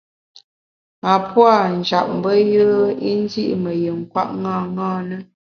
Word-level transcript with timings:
A 1.11 1.13
puâ’ 1.29 1.53
njap 1.77 2.07
mbe 2.17 2.31
yùe 2.53 2.85
i 3.09 3.11
ndi’ 3.21 3.43
ṅi 3.49 3.55
me 3.63 3.71
yin 3.81 3.99
kwet 4.11 4.29
ṅaṅâ 4.43 4.85
na. 5.09 5.17